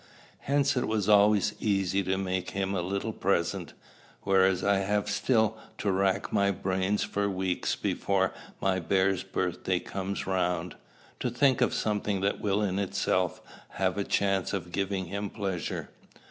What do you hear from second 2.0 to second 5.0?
to make him a little present; whereas I